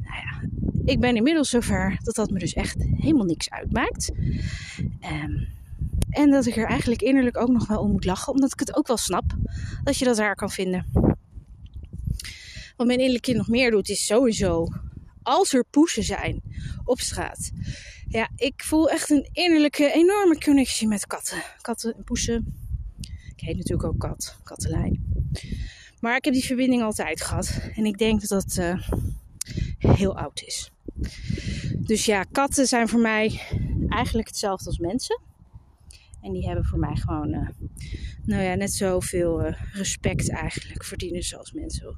Nou 0.00 0.16
ja, 0.16 0.48
ik 0.84 1.00
ben 1.00 1.16
inmiddels 1.16 1.50
zover 1.50 1.98
dat 2.02 2.14
dat 2.14 2.30
me 2.30 2.38
dus 2.38 2.52
echt 2.52 2.76
helemaal 2.78 3.26
niks 3.26 3.50
uitmaakt. 3.50 4.12
Um, 5.00 5.48
en 6.10 6.30
dat 6.30 6.46
ik 6.46 6.56
er 6.56 6.66
eigenlijk 6.66 7.02
innerlijk 7.02 7.36
ook 7.36 7.48
nog 7.48 7.66
wel 7.66 7.80
om 7.80 7.90
moet 7.90 8.04
lachen, 8.04 8.32
omdat 8.32 8.52
ik 8.52 8.58
het 8.58 8.76
ook 8.76 8.86
wel 8.86 8.96
snap 8.96 9.24
dat 9.82 9.96
je 9.96 10.04
dat 10.04 10.18
raar 10.18 10.34
kan 10.34 10.50
vinden. 10.50 10.86
Wat 12.84 12.96
mijn 12.96 13.04
innerlijke 13.04 13.38
nog 13.38 13.48
meer 13.48 13.70
doet, 13.70 13.88
is 13.88 14.06
sowieso 14.06 14.68
als 15.22 15.52
er 15.52 15.64
poesen 15.70 16.02
zijn 16.02 16.42
op 16.84 17.00
straat. 17.00 17.50
Ja, 18.08 18.30
ik 18.36 18.62
voel 18.64 18.90
echt 18.90 19.10
een 19.10 19.28
innerlijke 19.32 19.92
enorme 19.92 20.38
connectie 20.38 20.88
met 20.88 21.06
katten. 21.06 21.42
Katten 21.60 21.94
en 21.94 22.04
poesen. 22.04 22.54
Ik 23.36 23.40
heet 23.40 23.56
natuurlijk 23.56 23.88
ook 23.88 23.98
kat, 23.98 24.36
kattenlijn. 24.42 25.04
Maar 26.00 26.16
ik 26.16 26.24
heb 26.24 26.34
die 26.34 26.44
verbinding 26.44 26.82
altijd 26.82 27.20
gehad. 27.20 27.60
En 27.74 27.84
ik 27.84 27.98
denk 27.98 28.20
dat 28.20 28.28
dat 28.28 28.56
uh, 28.56 28.88
heel 29.78 30.18
oud 30.18 30.42
is. 30.42 30.70
Dus 31.78 32.04
ja, 32.04 32.22
katten 32.22 32.66
zijn 32.66 32.88
voor 32.88 33.00
mij 33.00 33.40
eigenlijk 33.88 34.28
hetzelfde 34.28 34.66
als 34.66 34.78
mensen. 34.78 35.20
En 36.24 36.32
die 36.32 36.46
hebben 36.46 36.64
voor 36.64 36.78
mij 36.78 36.96
gewoon, 36.96 37.34
uh, 37.34 37.48
nou 38.24 38.42
ja, 38.42 38.54
net 38.54 38.72
zoveel 38.72 39.46
uh, 39.46 39.52
respect 39.72 40.30
eigenlijk 40.30 40.84
verdienen 40.84 41.22
zoals 41.22 41.52
mensen. 41.52 41.96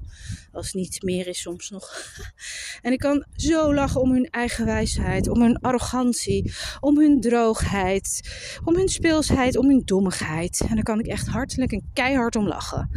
Als 0.53 0.73
niet 0.73 1.03
meer 1.03 1.27
is 1.27 1.41
soms 1.41 1.71
nog. 1.71 1.91
en 2.83 2.93
ik 2.93 2.99
kan 2.99 3.27
zo 3.33 3.75
lachen 3.75 4.01
om 4.01 4.13
hun 4.13 4.31
eigen 4.31 4.65
wijsheid, 4.65 5.29
om 5.29 5.43
hun 5.43 5.59
arrogantie, 5.59 6.53
om 6.81 6.99
hun 6.99 7.21
droogheid, 7.21 8.31
om 8.65 8.77
hun 8.77 8.89
speelsheid, 8.89 9.57
om 9.57 9.69
hun 9.69 9.83
dommigheid. 9.85 10.61
En 10.69 10.75
daar 10.75 10.85
kan 10.85 10.99
ik 10.99 11.07
echt 11.07 11.27
hartelijk 11.27 11.73
en 11.73 11.91
keihard 11.93 12.37
om 12.37 12.47
lachen. 12.47 12.91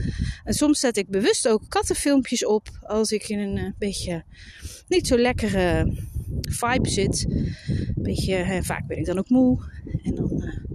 En 0.44 0.54
soms 0.54 0.80
zet 0.80 0.98
ik 0.98 1.10
bewust 1.10 1.48
ook 1.48 1.64
kattenfilmpjes 1.68 2.46
op 2.46 2.70
als 2.82 3.12
ik 3.12 3.30
in 3.30 3.40
een 3.40 3.58
uh, 3.58 3.72
beetje 3.78 4.24
niet 4.88 5.08
zo 5.08 5.18
lekkere 5.18 5.94
vibe 6.42 6.90
zit. 6.90 7.28
Beetje, 7.96 8.60
vaak 8.64 8.88
ben 8.88 8.98
ik 8.98 9.06
dan 9.06 9.18
ook 9.18 9.30
moe. 9.30 9.60
En 10.04 10.16
dan 10.16 10.68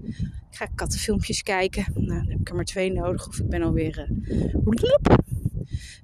ga 0.56 0.64
ik 0.64 0.70
kattenfilmpjes 0.74 1.42
kijken. 1.42 1.84
Nou, 1.94 2.06
dan 2.06 2.28
heb 2.28 2.40
ik 2.40 2.48
er 2.48 2.54
maar 2.54 2.64
twee 2.64 2.92
nodig. 2.92 3.28
Of 3.28 3.38
ik 3.38 3.48
ben 3.48 3.62
alweer... 3.62 3.98
Uh, 3.98 4.16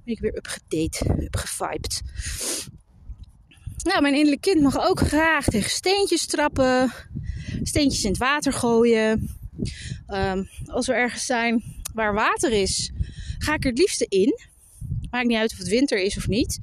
ben 0.03 0.13
ik 0.13 0.19
weer 0.19 0.35
upgedate, 0.35 1.23
upgevibed. 1.23 2.01
Nou, 3.83 4.01
mijn 4.01 4.13
innerlijk 4.13 4.41
kind 4.41 4.61
mag 4.61 4.87
ook 4.87 4.99
graag 4.99 5.45
tegen 5.45 5.69
steentjes 5.69 6.25
trappen. 6.25 6.91
Steentjes 7.63 8.03
in 8.03 8.09
het 8.09 8.19
water 8.19 8.53
gooien. 8.53 9.29
Um, 10.07 10.49
als 10.65 10.87
we 10.87 10.93
ergens 10.93 11.25
zijn 11.25 11.63
waar 11.93 12.13
water 12.13 12.51
is, 12.51 12.91
ga 13.37 13.53
ik 13.53 13.63
er 13.63 13.69
het 13.69 13.79
liefste 13.79 14.05
in. 14.09 14.39
Maakt 15.09 15.27
niet 15.27 15.37
uit 15.37 15.51
of 15.51 15.57
het 15.57 15.67
winter 15.67 16.01
is 16.03 16.17
of 16.17 16.27
niet. 16.27 16.59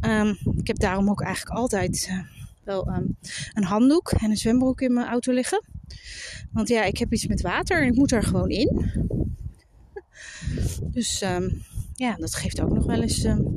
Um, 0.00 0.38
ik 0.56 0.66
heb 0.66 0.78
daarom 0.78 1.10
ook 1.10 1.22
eigenlijk 1.22 1.56
altijd 1.56 2.08
uh, 2.10 2.18
wel 2.64 2.88
um, 2.88 3.16
een 3.52 3.64
handdoek 3.64 4.10
en 4.10 4.30
een 4.30 4.36
zwembroek 4.36 4.80
in 4.80 4.92
mijn 4.92 5.06
auto 5.06 5.32
liggen. 5.32 5.64
Want 6.52 6.68
ja, 6.68 6.84
ik 6.84 6.98
heb 6.98 7.12
iets 7.12 7.26
met 7.26 7.40
water 7.40 7.82
en 7.82 7.88
ik 7.88 7.94
moet 7.94 8.12
er 8.12 8.22
gewoon 8.22 8.50
in. 8.50 8.90
Dus 10.80 11.22
um, 11.22 11.62
ja, 11.94 12.14
dat 12.14 12.34
geeft 12.34 12.60
ook 12.60 12.72
nog 12.72 12.86
wel 12.86 13.02
eens 13.02 13.24
um, 13.24 13.54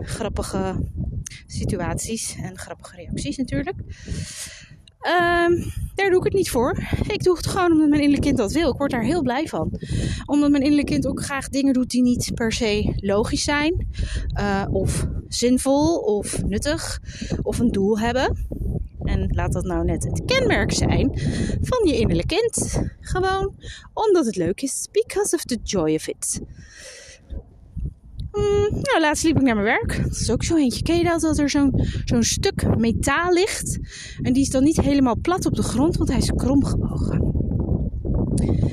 grappige 0.00 0.84
situaties 1.46 2.36
en 2.42 2.58
grappige 2.58 2.96
reacties 2.96 3.36
natuurlijk. 3.36 3.76
Um, 5.08 5.72
daar 5.94 6.10
doe 6.10 6.18
ik 6.18 6.24
het 6.24 6.32
niet 6.32 6.50
voor. 6.50 6.82
Ik 7.08 7.22
doe 7.22 7.36
het 7.36 7.46
gewoon 7.46 7.72
omdat 7.72 7.88
mijn 7.88 8.00
innerlijk 8.00 8.22
kind 8.22 8.36
dat 8.36 8.52
wil. 8.52 8.70
Ik 8.70 8.78
word 8.78 8.90
daar 8.90 9.04
heel 9.04 9.22
blij 9.22 9.46
van. 9.46 9.80
Omdat 10.26 10.50
mijn 10.50 10.62
innerlijk 10.62 10.88
kind 10.88 11.06
ook 11.06 11.22
graag 11.22 11.48
dingen 11.48 11.72
doet 11.72 11.90
die 11.90 12.02
niet 12.02 12.30
per 12.34 12.52
se 12.52 12.92
logisch 12.96 13.42
zijn. 13.42 13.88
Uh, 14.40 14.64
of 14.70 15.06
zinvol 15.28 15.96
of 15.98 16.44
nuttig. 16.44 17.00
Of 17.42 17.58
een 17.58 17.70
doel 17.70 17.98
hebben. 17.98 18.46
Laat 19.38 19.52
dat 19.52 19.64
nou 19.64 19.84
net 19.84 20.04
het 20.04 20.24
kenmerk 20.24 20.72
zijn 20.72 21.10
van 21.60 21.86
je 21.86 21.98
innerlijk 21.98 22.28
kind. 22.28 22.82
Gewoon 23.00 23.54
omdat 23.94 24.26
het 24.26 24.36
leuk 24.36 24.62
is. 24.62 24.88
Because 24.92 25.34
of 25.34 25.44
the 25.44 25.58
joy 25.62 25.94
of 25.94 26.08
it. 26.08 26.40
Mm, 28.32 28.68
nou, 28.70 29.00
laatst 29.00 29.24
liep 29.24 29.36
ik 29.36 29.42
naar 29.42 29.54
mijn 29.54 29.66
werk. 29.66 30.02
Dat 30.02 30.20
is 30.20 30.30
ook 30.30 30.44
zo 30.44 30.56
eentje. 30.56 30.82
Ken 30.82 30.96
je 30.96 31.04
dat? 31.04 31.20
Dat 31.20 31.38
er 31.38 31.50
zo'n 31.50 31.72
stuk 32.20 32.76
metaal 32.76 33.32
ligt. 33.32 33.78
En 34.22 34.32
die 34.32 34.42
is 34.42 34.50
dan 34.50 34.62
niet 34.62 34.80
helemaal 34.80 35.18
plat 35.20 35.46
op 35.46 35.54
de 35.54 35.62
grond, 35.62 35.96
want 35.96 36.08
hij 36.08 36.18
is 36.18 36.32
krom 36.36 36.64
gebogen. 36.64 37.18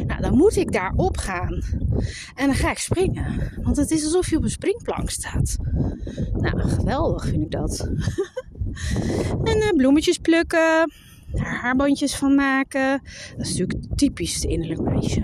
Nou, 0.08 0.22
dan 0.22 0.38
moet 0.38 0.56
ik 0.56 0.72
daarop 0.72 1.18
gaan. 1.18 1.64
En 2.36 2.46
dan 2.46 2.56
ga 2.56 2.72
ik 2.72 2.78
springen. 2.78 3.52
Want 3.62 3.78
het 3.78 3.92
is 3.92 4.04
alsof 4.04 4.30
je 4.30 4.38
op 4.38 4.44
een 4.44 4.50
springplank 4.50 5.10
staat. 5.10 5.58
Nou, 6.34 6.60
geweldig 6.60 7.26
vind 7.26 7.42
ik 7.42 7.52
dat. 7.52 7.90
en 9.44 9.58
uh, 9.58 9.70
bloemetjes 9.70 10.18
plukken. 10.18 10.92
Haarbandjes 11.34 12.16
van 12.16 12.36
maken. 12.36 13.02
Dat 13.38 13.46
is 13.46 13.58
natuurlijk 13.58 13.98
typisch 13.98 14.34
het 14.34 14.44
innerlijk 14.44 14.82
meisje. 14.82 15.20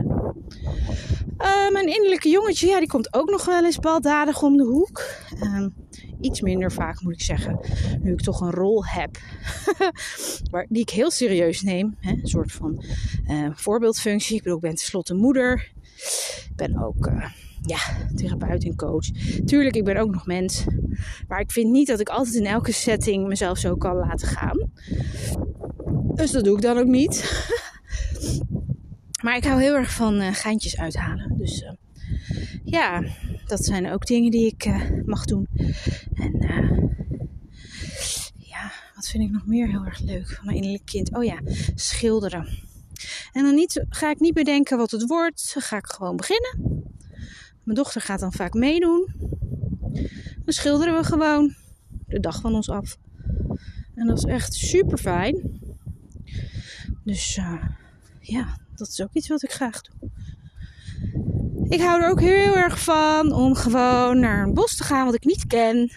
Uh, 1.38 1.72
mijn 1.72 1.88
innerlijke 1.88 2.29
jongetje, 2.29 2.67
ja, 2.67 2.79
die 2.79 2.88
komt 2.88 3.13
ook 3.13 3.29
nog 3.29 3.46
wel 3.46 3.65
eens 3.65 3.79
baldadig 3.79 4.41
om 4.41 4.58
de 4.58 4.63
hoek. 4.63 5.03
Uh, 5.43 5.65
iets 6.22 6.41
minder 6.41 6.72
vaak 6.72 7.01
moet 7.01 7.13
ik 7.13 7.22
zeggen, 7.22 7.60
nu 8.01 8.12
ik 8.12 8.22
toch 8.22 8.41
een 8.41 8.51
rol 8.51 8.86
heb 8.86 9.17
waar, 10.51 10.65
die 10.70 10.81
ik 10.81 10.89
heel 10.89 11.12
serieus 11.12 11.62
neem. 11.62 11.96
Hè? 12.00 12.12
Een 12.12 12.27
soort 12.27 12.51
van 12.51 12.84
uh, 13.29 13.50
voorbeeldfunctie. 13.53 14.36
Ik 14.36 14.43
bedoel, 14.43 14.58
ik 14.58 14.63
ben 14.63 14.75
tenslotte 14.75 15.13
moeder. 15.13 15.72
Ik 16.50 16.55
ben 16.55 16.84
ook 16.84 17.12
ja, 17.61 17.79
therapeut 18.15 18.63
en 18.63 18.75
coach. 18.75 19.05
Tuurlijk, 19.45 19.75
ik 19.75 19.83
ben 19.83 19.97
ook 19.97 20.11
nog 20.11 20.25
mens. 20.25 20.65
Maar 21.27 21.39
ik 21.39 21.51
vind 21.51 21.71
niet 21.71 21.87
dat 21.87 21.99
ik 21.99 22.09
altijd 22.09 22.35
in 22.35 22.45
elke 22.45 22.71
setting 22.71 23.27
mezelf 23.27 23.57
zo 23.57 23.75
kan 23.75 23.95
laten 23.95 24.27
gaan. 24.27 24.71
Dus 26.15 26.31
dat 26.31 26.43
doe 26.43 26.55
ik 26.55 26.61
dan 26.61 26.77
ook 26.77 26.87
niet. 26.87 27.43
maar 29.23 29.35
ik 29.35 29.43
hou 29.43 29.61
heel 29.61 29.75
erg 29.75 29.91
van 29.91 30.21
uh, 30.21 30.33
geintjes 30.33 30.77
uithalen. 30.77 31.37
Dus 31.37 31.61
uh, 31.61 31.71
ja, 32.63 33.03
dat 33.45 33.65
zijn 33.65 33.91
ook 33.91 34.05
dingen 34.05 34.31
die 34.31 34.45
ik 34.45 34.65
uh, 34.65 34.81
mag 35.05 35.25
doen. 35.25 35.47
En 36.13 36.35
ja, 38.37 38.71
wat 38.95 39.07
vind 39.07 39.23
ik 39.23 39.31
nog 39.31 39.45
meer 39.45 39.67
heel 39.67 39.85
erg 39.85 39.99
leuk 39.99 40.29
van 40.29 40.45
mijn 40.45 40.57
innerlijk 40.57 40.85
kind? 40.85 41.15
Oh 41.15 41.23
ja, 41.23 41.39
schilderen. 41.75 42.47
En 43.33 43.43
dan 43.43 43.55
niet, 43.55 43.85
ga 43.89 44.09
ik 44.09 44.19
niet 44.19 44.33
bedenken 44.33 44.77
wat 44.77 44.91
het 44.91 45.07
wordt. 45.07 45.55
Ga 45.57 45.77
ik 45.77 45.85
gewoon 45.87 46.15
beginnen. 46.15 46.70
Mijn 47.63 47.77
dochter 47.77 48.01
gaat 48.01 48.19
dan 48.19 48.33
vaak 48.33 48.53
meedoen. 48.53 49.13
Dan 50.43 50.53
schilderen 50.53 50.95
we 50.95 51.03
gewoon 51.03 51.53
de 52.07 52.19
dag 52.19 52.41
van 52.41 52.55
ons 52.55 52.69
af. 52.69 52.97
En 53.95 54.07
dat 54.07 54.17
is 54.17 54.23
echt 54.23 54.53
super 54.53 54.97
fijn. 54.97 55.59
Dus 57.03 57.37
uh, 57.37 57.63
ja, 58.19 58.57
dat 58.75 58.87
is 58.87 59.01
ook 59.01 59.13
iets 59.13 59.27
wat 59.27 59.43
ik 59.43 59.51
graag 59.51 59.81
doe. 59.81 60.09
Ik 61.69 61.81
hou 61.81 62.01
er 62.01 62.09
ook 62.09 62.19
heel 62.19 62.55
erg 62.55 62.83
van 62.83 63.31
om 63.31 63.55
gewoon 63.55 64.19
naar 64.19 64.43
een 64.43 64.53
bos 64.53 64.75
te 64.75 64.83
gaan 64.83 65.05
wat 65.05 65.15
ik 65.15 65.25
niet 65.25 65.47
ken. 65.47 65.91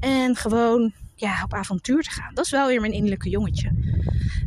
En 0.00 0.36
gewoon 0.36 0.92
ja, 1.14 1.42
op 1.42 1.54
avontuur 1.54 2.02
te 2.02 2.10
gaan. 2.10 2.34
Dat 2.34 2.44
is 2.44 2.50
wel 2.50 2.66
weer 2.66 2.80
mijn 2.80 2.92
innerlijke 2.92 3.28
jongetje. 3.28 3.68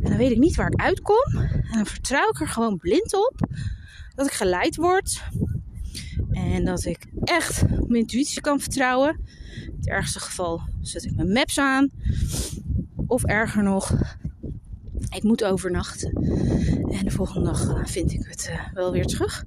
En 0.02 0.08
dan 0.10 0.16
weet 0.16 0.30
ik 0.30 0.38
niet 0.38 0.56
waar 0.56 0.70
ik 0.72 0.80
uitkom. 0.80 1.38
En 1.70 1.72
dan 1.72 1.86
vertrouw 1.86 2.28
ik 2.28 2.40
er 2.40 2.48
gewoon 2.48 2.76
blind 2.76 3.14
op. 3.14 3.48
Dat 4.14 4.26
ik 4.26 4.32
geleid 4.32 4.76
word. 4.76 5.22
En 6.30 6.64
dat 6.64 6.84
ik 6.84 7.06
echt 7.24 7.62
op 7.62 7.88
mijn 7.88 8.00
intuïtie 8.00 8.40
kan 8.40 8.60
vertrouwen. 8.60 9.20
In 9.54 9.74
het 9.76 9.88
ergste 9.88 10.20
geval 10.20 10.60
zet 10.80 11.04
ik 11.04 11.14
mijn 11.14 11.32
maps 11.32 11.58
aan. 11.58 11.90
Of 13.06 13.24
erger 13.24 13.62
nog, 13.62 13.92
Ik 15.08 15.22
moet 15.22 15.44
overnachten. 15.44 16.12
En 16.90 17.04
de 17.04 17.10
volgende 17.10 17.50
dag 17.50 17.68
eh, 17.68 17.84
vind 17.84 18.12
ik 18.12 18.26
het 18.28 18.48
uh, 18.50 18.72
wel 18.74 18.92
weer 18.92 19.06
terug. 19.06 19.44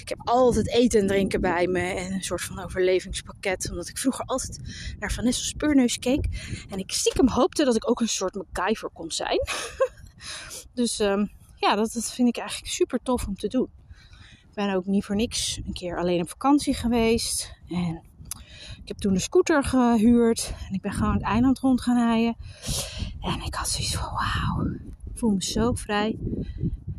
Ik 0.00 0.08
heb 0.08 0.18
altijd 0.24 0.68
eten 0.68 1.00
en 1.00 1.06
drinken 1.06 1.40
bij 1.40 1.66
me. 1.66 1.80
En 1.80 2.12
een 2.12 2.22
soort 2.22 2.42
van 2.42 2.64
overlevingspakket. 2.64 3.70
Omdat 3.70 3.88
ik 3.88 3.98
vroeger 3.98 4.24
altijd 4.24 4.60
naar 4.98 5.12
Vanessa 5.12 5.44
Speurneus 5.44 5.98
keek. 5.98 6.26
En 6.70 6.78
ik 6.78 6.92
stiekem 6.92 7.28
hoopte 7.28 7.64
dat 7.64 7.76
ik 7.76 7.90
ook 7.90 8.00
een 8.00 8.08
soort 8.08 8.34
MacGyver 8.34 8.90
kon 8.92 9.10
zijn. 9.10 9.40
dus 10.74 10.98
um, 11.00 11.30
ja, 11.56 11.74
dat 11.74 12.12
vind 12.14 12.28
ik 12.28 12.36
eigenlijk 12.36 12.72
super 12.72 12.98
tof 13.02 13.26
om 13.26 13.36
te 13.36 13.48
doen. 13.48 13.68
Ben 14.54 14.74
ook 14.74 14.86
niet 14.86 15.04
voor 15.04 15.16
niks 15.16 15.60
een 15.66 15.72
keer 15.72 15.98
alleen 15.98 16.20
op 16.20 16.28
vakantie 16.28 16.74
geweest. 16.74 17.56
En 17.68 18.02
ik 18.82 18.88
heb 18.88 18.96
toen 18.96 19.14
een 19.14 19.20
scooter 19.20 19.64
gehuurd. 19.64 20.54
En 20.68 20.74
ik 20.74 20.80
ben 20.80 20.92
gewoon 20.92 21.14
het 21.14 21.22
eiland 21.22 21.58
rond 21.58 21.80
gaan 21.80 21.96
rijden. 21.96 22.36
En 23.20 23.42
ik 23.44 23.54
had 23.54 23.68
zoiets 23.68 23.96
van 23.96 24.12
wauw. 24.12 24.70
Ik 25.04 25.18
voel 25.18 25.30
me 25.30 25.42
zo 25.42 25.72
vrij. 25.72 26.18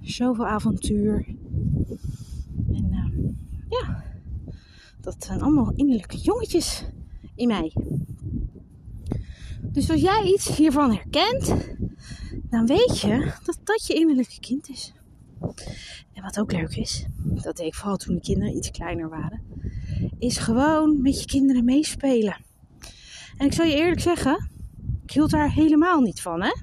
Zoveel 0.01 0.45
avontuur. 0.45 1.25
En 2.73 2.89
uh, 2.91 3.29
ja, 3.69 4.03
dat 5.01 5.15
zijn 5.23 5.41
allemaal 5.41 5.73
innerlijke 5.75 6.17
jongetjes 6.17 6.85
in 7.35 7.47
mij. 7.47 7.73
Dus 9.61 9.89
als 9.89 10.01
jij 10.01 10.23
iets 10.23 10.55
hiervan 10.55 10.91
herkent, 10.91 11.55
dan 12.49 12.65
weet 12.65 12.99
je 12.99 13.31
dat 13.43 13.57
dat 13.63 13.87
je 13.87 13.93
innerlijke 13.93 14.39
kind 14.39 14.69
is. 14.69 14.93
En 16.13 16.23
wat 16.23 16.39
ook 16.39 16.51
leuk 16.51 16.75
is, 16.75 17.05
dat 17.17 17.57
deed 17.57 17.67
ik 17.67 17.75
vooral 17.75 17.97
toen 17.97 18.15
de 18.15 18.21
kinderen 18.21 18.55
iets 18.55 18.71
kleiner 18.71 19.09
waren, 19.09 19.41
is 20.19 20.37
gewoon 20.37 21.01
met 21.01 21.19
je 21.19 21.25
kinderen 21.25 21.65
meespelen. 21.65 22.37
En 23.37 23.45
ik 23.45 23.53
zal 23.53 23.65
je 23.65 23.75
eerlijk 23.75 24.01
zeggen, 24.01 24.49
ik 25.03 25.11
hield 25.11 25.29
daar 25.29 25.51
helemaal 25.51 26.01
niet 26.01 26.21
van, 26.21 26.41
hè? 26.41 26.53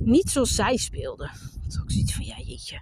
Niet 0.00 0.30
zoals 0.30 0.54
zij 0.54 0.76
speelden. 0.76 1.30
Dat 1.62 1.72
is 1.72 1.80
ook 1.80 1.90
zoiets 1.90 2.14
van, 2.14 2.24
ja 2.24 2.38
jeetje. 2.38 2.80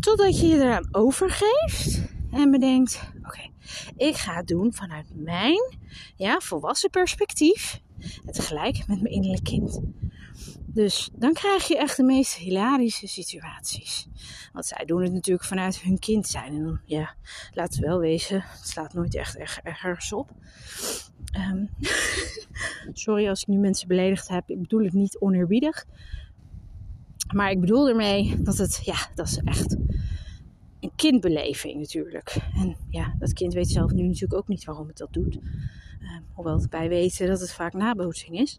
Totdat 0.00 0.40
je 0.40 0.46
je 0.46 0.54
eraan 0.54 0.88
overgeeft 0.90 2.02
en 2.30 2.50
bedenkt, 2.50 3.00
oké, 3.22 3.50
ik 3.96 4.16
ga 4.16 4.34
het 4.34 4.46
doen 4.46 4.74
vanuit 4.74 5.06
mijn 5.14 5.76
ja, 6.16 6.40
volwassen 6.40 6.90
perspectief. 6.90 7.80
En 8.26 8.32
tegelijk 8.32 8.76
met 8.86 9.02
mijn 9.02 9.14
innerlijk 9.14 9.44
kind. 9.44 9.80
Dus 10.72 11.10
dan 11.14 11.32
krijg 11.32 11.68
je 11.68 11.78
echt 11.78 11.96
de 11.96 12.02
meest 12.02 12.34
hilarische 12.34 13.06
situaties. 13.06 14.08
Want 14.52 14.66
zij 14.66 14.84
doen 14.84 15.02
het 15.02 15.12
natuurlijk 15.12 15.46
vanuit 15.46 15.80
hun 15.80 15.98
kind 15.98 16.26
zijn. 16.26 16.52
En 16.52 16.80
ja, 16.84 17.14
laten 17.52 17.80
we 17.80 17.86
wel 17.86 17.98
wezen, 17.98 18.40
het 18.40 18.68
slaat 18.68 18.94
nooit 18.94 19.14
echt 19.14 19.36
ergens 19.62 20.12
op. 20.12 20.30
Um, 21.36 21.70
sorry 22.92 23.28
als 23.28 23.40
ik 23.40 23.46
nu 23.46 23.58
mensen 23.58 23.88
beledigd 23.88 24.28
heb. 24.28 24.50
Ik 24.50 24.60
bedoel 24.60 24.84
het 24.84 24.92
niet 24.92 25.18
oneerbiedig. 25.18 25.84
Maar 27.34 27.50
ik 27.50 27.60
bedoel 27.60 27.88
ermee 27.88 28.42
dat 28.42 28.56
het, 28.56 28.80
ja, 28.84 29.08
dat 29.14 29.26
is 29.26 29.38
echt 29.44 29.76
een 30.80 30.92
kindbeleving 30.96 31.78
natuurlijk. 31.78 32.36
En 32.54 32.76
ja, 32.88 33.14
dat 33.18 33.32
kind 33.32 33.54
weet 33.54 33.70
zelf 33.70 33.92
nu 33.92 34.02
natuurlijk 34.02 34.34
ook 34.34 34.48
niet 34.48 34.64
waarom 34.64 34.86
het 34.86 34.96
dat 34.96 35.12
doet. 35.12 35.34
Um, 35.34 36.24
hoewel 36.32 36.66
bij 36.70 36.88
weten 36.88 37.26
dat 37.26 37.40
het 37.40 37.52
vaak 37.52 37.72
nabootsing 37.72 38.38
is. 38.38 38.58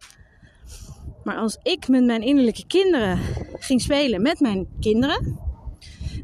Maar 1.24 1.36
als 1.36 1.58
ik 1.64 1.88
met 1.88 2.04
mijn 2.04 2.22
innerlijke 2.22 2.68
kinderen 2.68 3.20
ging 3.60 3.82
spelen 3.82 4.22
met 4.22 4.40
mijn 4.40 4.68
kinderen. 4.80 5.40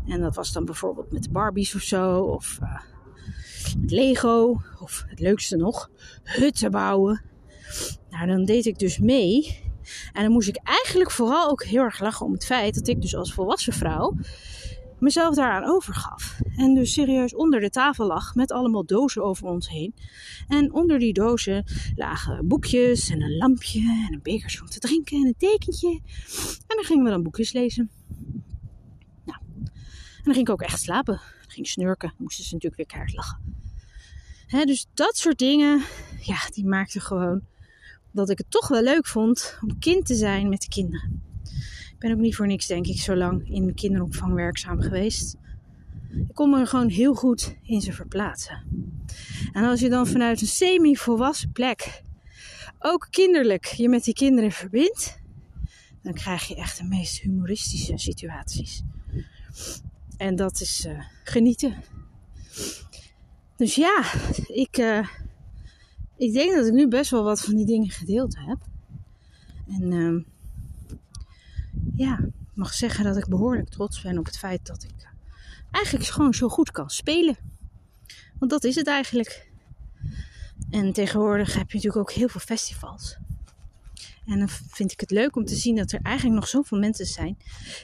En 0.08 0.22
dat 0.22 0.36
was 0.36 0.52
dan 0.52 0.66
bijvoorbeeld 0.66 1.12
met 1.12 1.32
Barbies 1.32 1.76
of 1.76 1.82
zo. 1.82 2.22
Of 2.22 2.60
uh, 2.62 2.80
met 3.80 3.92
Lego. 3.92 4.62
Of 4.80 5.04
het 5.08 5.20
leukste 5.20 5.56
nog, 5.56 5.90
hutten 6.24 6.72
bouwen. 6.72 7.22
Nou, 8.10 8.28
dan 8.28 8.46
deed 8.46 8.66
ik 8.66 8.80
dus 8.80 8.98
mee. 8.98 9.64
En 10.14 10.24
dan 10.24 10.32
moest 10.32 10.48
ik 10.48 10.60
eigenlijk 10.64 11.12
vooral 11.12 11.50
ook 11.50 11.64
heel 11.64 11.82
erg 11.82 12.00
lachen 12.00 12.26
om 12.26 12.34
het 12.34 12.46
feit 12.46 12.76
dat 12.76 12.88
ik 12.88 13.02
dus 13.02 13.16
als 13.16 13.34
volwassen 13.34 13.74
vrouw 13.74 14.16
mezelf 15.02 15.36
daaraan 15.36 15.70
overgaf. 15.70 16.40
En 16.56 16.74
dus 16.74 16.94
serieus 16.94 17.36
onder 17.36 17.60
de 17.60 17.70
tafel 17.70 18.08
lag 18.08 18.36
met 18.36 18.52
allemaal 18.52 18.86
dozen 18.86 19.24
over 19.24 19.48
ons 19.48 19.70
heen. 19.70 19.96
En 20.48 20.74
onder 20.74 21.00
die 21.00 21.14
dozen 21.14 21.66
lagen 21.96 22.48
boekjes 22.48 23.10
en 23.10 23.22
een 23.22 23.38
lampje 23.38 24.06
en 24.08 24.14
een 24.14 24.22
bekertje 24.24 24.62
om 24.62 24.68
te 24.68 24.80
drinken 24.80 25.18
en 25.18 25.26
een 25.26 25.38
tekentje. 25.38 26.02
En 26.68 26.76
dan 26.76 26.84
gingen 26.84 27.04
we 27.04 27.10
dan 27.10 27.24
boekjes 27.24 27.52
lezen. 27.52 27.90
Nou, 29.26 29.40
en 29.58 30.24
dan 30.24 30.34
ging 30.34 30.48
ik 30.48 30.50
ook 30.50 30.62
echt 30.62 30.82
slapen. 30.82 31.16
Dan 31.16 31.52
ging 31.52 31.68
snurken. 31.68 32.14
Moesten 32.18 32.44
ze 32.44 32.54
natuurlijk 32.54 32.82
weer 32.82 33.00
keihard 33.00 33.16
lachen. 33.16 34.68
dus 34.68 34.86
dat 34.94 35.18
soort 35.18 35.38
dingen, 35.38 35.82
ja, 36.22 36.38
die 36.54 36.66
maakten 36.66 37.02
gewoon 37.02 37.42
dat 38.12 38.30
ik 38.30 38.38
het 38.38 38.52
toch 38.52 38.68
wel 38.68 38.84
leuk 38.84 39.08
vond 39.08 39.58
om 39.62 39.80
kind 39.80 40.06
te 40.06 40.16
zijn 40.16 40.50
met 40.50 40.62
de 40.62 40.68
kinderen. 40.68 41.29
Ben 42.00 42.12
ook 42.12 42.20
niet 42.20 42.36
voor 42.36 42.48
niks, 42.48 42.68
denk 42.68 42.88
ik, 42.88 43.00
zo 43.00 43.16
lang 43.16 43.50
in 43.50 43.66
de 43.66 43.74
kinderopvang 43.74 44.34
werkzaam 44.34 44.82
geweest. 44.82 45.38
Ik 46.10 46.34
kon 46.34 46.50
me 46.50 46.60
er 46.60 46.68
gewoon 46.68 46.90
heel 46.90 47.14
goed 47.14 47.56
in 47.64 47.82
ze 47.82 47.94
verplaatsen. 47.94 48.64
En 49.52 49.64
als 49.64 49.80
je 49.80 49.90
dan 49.90 50.08
vanuit 50.08 50.42
een 50.42 50.48
semi-volwassen 50.48 51.52
plek 51.52 52.04
ook 52.80 53.08
kinderlijk 53.10 53.66
je 53.66 53.90
met 53.90 54.04
die 54.04 54.14
kinderen 54.14 54.52
verbindt, 54.52 55.20
dan 56.02 56.14
krijg 56.14 56.48
je 56.48 56.56
echt 56.56 56.78
de 56.78 56.84
meest 56.84 57.20
humoristische 57.20 57.98
situaties. 57.98 58.84
En 60.18 60.36
dat 60.36 60.62
is 60.62 60.86
uh, 60.86 61.02
genieten. 61.24 61.84
Dus 63.58 63.76
ja, 63.76 64.04
ik, 64.48 64.78
uh, 64.78 65.08
ik 66.18 66.34
denk 66.34 66.54
dat 66.54 66.66
ik 66.66 66.74
nu 66.74 66.88
best 66.88 67.12
wel 67.12 67.24
wat 67.24 67.42
van 67.42 67.56
die 67.56 67.66
dingen 67.66 67.90
gedeeld 67.90 68.38
heb. 68.38 68.58
En 69.68 69.92
uh, 69.92 70.24
ja, 72.00 72.20
mag 72.54 72.74
zeggen 72.74 73.04
dat 73.04 73.18
ik 73.18 73.28
behoorlijk 73.28 73.70
trots 73.70 74.02
ben 74.02 74.18
op 74.18 74.26
het 74.26 74.38
feit 74.38 74.66
dat 74.66 74.84
ik 74.84 75.10
eigenlijk 75.72 76.06
gewoon 76.06 76.34
zo 76.34 76.50
goed 76.50 76.72
kan 76.72 76.90
spelen. 76.90 77.38
Want 78.38 78.52
dat 78.52 78.64
is 78.64 78.76
het 78.76 78.88
eigenlijk. 78.88 79.52
En 80.70 80.94
tegenwoordig 80.94 81.54
heb 81.54 81.70
je 81.70 81.76
natuurlijk 81.76 82.10
ook 82.10 82.12
heel 82.12 82.28
veel 82.28 82.42
festivals. 82.42 83.18
En 84.26 84.40
dan 84.40 84.50
vind 84.50 84.92
ik 84.92 85.00
het 85.00 85.12
leuk 85.12 85.36
om 85.36 85.46
te 85.46 85.56
zien 85.56 85.76
dat 85.76 85.92
er 85.92 86.00
eigenlijk 86.02 86.36
nog 86.36 86.48
zoveel 86.48 86.78
mensen 86.78 87.06
zijn 87.06 87.38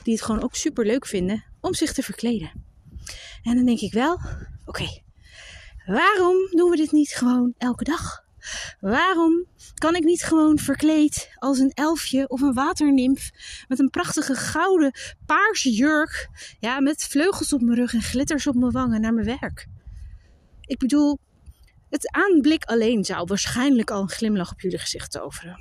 die 0.04 0.14
het 0.14 0.24
gewoon 0.24 0.44
ook 0.44 0.56
super 0.56 0.86
leuk 0.86 1.06
vinden 1.06 1.44
om 1.62 1.74
zich 1.74 1.94
te 1.94 2.04
verkleden. 2.04 2.52
En 3.44 3.56
dan 3.56 3.66
denk 3.66 3.80
ik 3.80 3.94
wel, 3.94 4.20
oké, 4.66 5.02
waarom 5.86 6.36
doen 6.52 6.70
we 6.70 6.76
dit 6.76 6.92
niet 6.92 7.10
gewoon 7.10 7.54
elke 7.58 7.84
dag? 7.84 8.25
Waarom 8.80 9.46
kan 9.74 9.96
ik 9.96 10.04
niet 10.04 10.24
gewoon 10.24 10.58
verkleed 10.58 11.30
als 11.36 11.60
een 11.60 11.72
elfje 11.74 12.30
of 12.30 12.42
een 12.42 12.54
waternimf 12.54 13.32
met 13.68 13.80
een 13.80 13.90
prachtige 13.90 14.36
gouden 14.36 14.92
paarse 15.26 15.72
jurk, 15.72 16.30
ja, 16.60 16.80
met 16.80 17.04
vleugels 17.04 17.54
op 17.54 17.62
mijn 17.62 17.78
rug 17.78 17.94
en 17.94 18.02
glitters 18.02 18.48
op 18.48 18.56
mijn 18.56 18.72
wangen 18.72 19.02
naar 19.02 19.14
mijn 19.14 19.40
werk? 19.40 19.68
Ik 20.62 20.78
bedoel, 20.78 21.20
het 21.90 22.12
aanblik 22.12 22.64
alleen 22.64 23.06
zou 23.06 23.26
waarschijnlijk 23.28 23.92
al 23.92 24.02
een 24.02 24.10
glimlach 24.10 24.52
op 24.52 24.62
jullie 24.62 24.80
gezicht 24.80 25.12
toveren. 25.12 25.60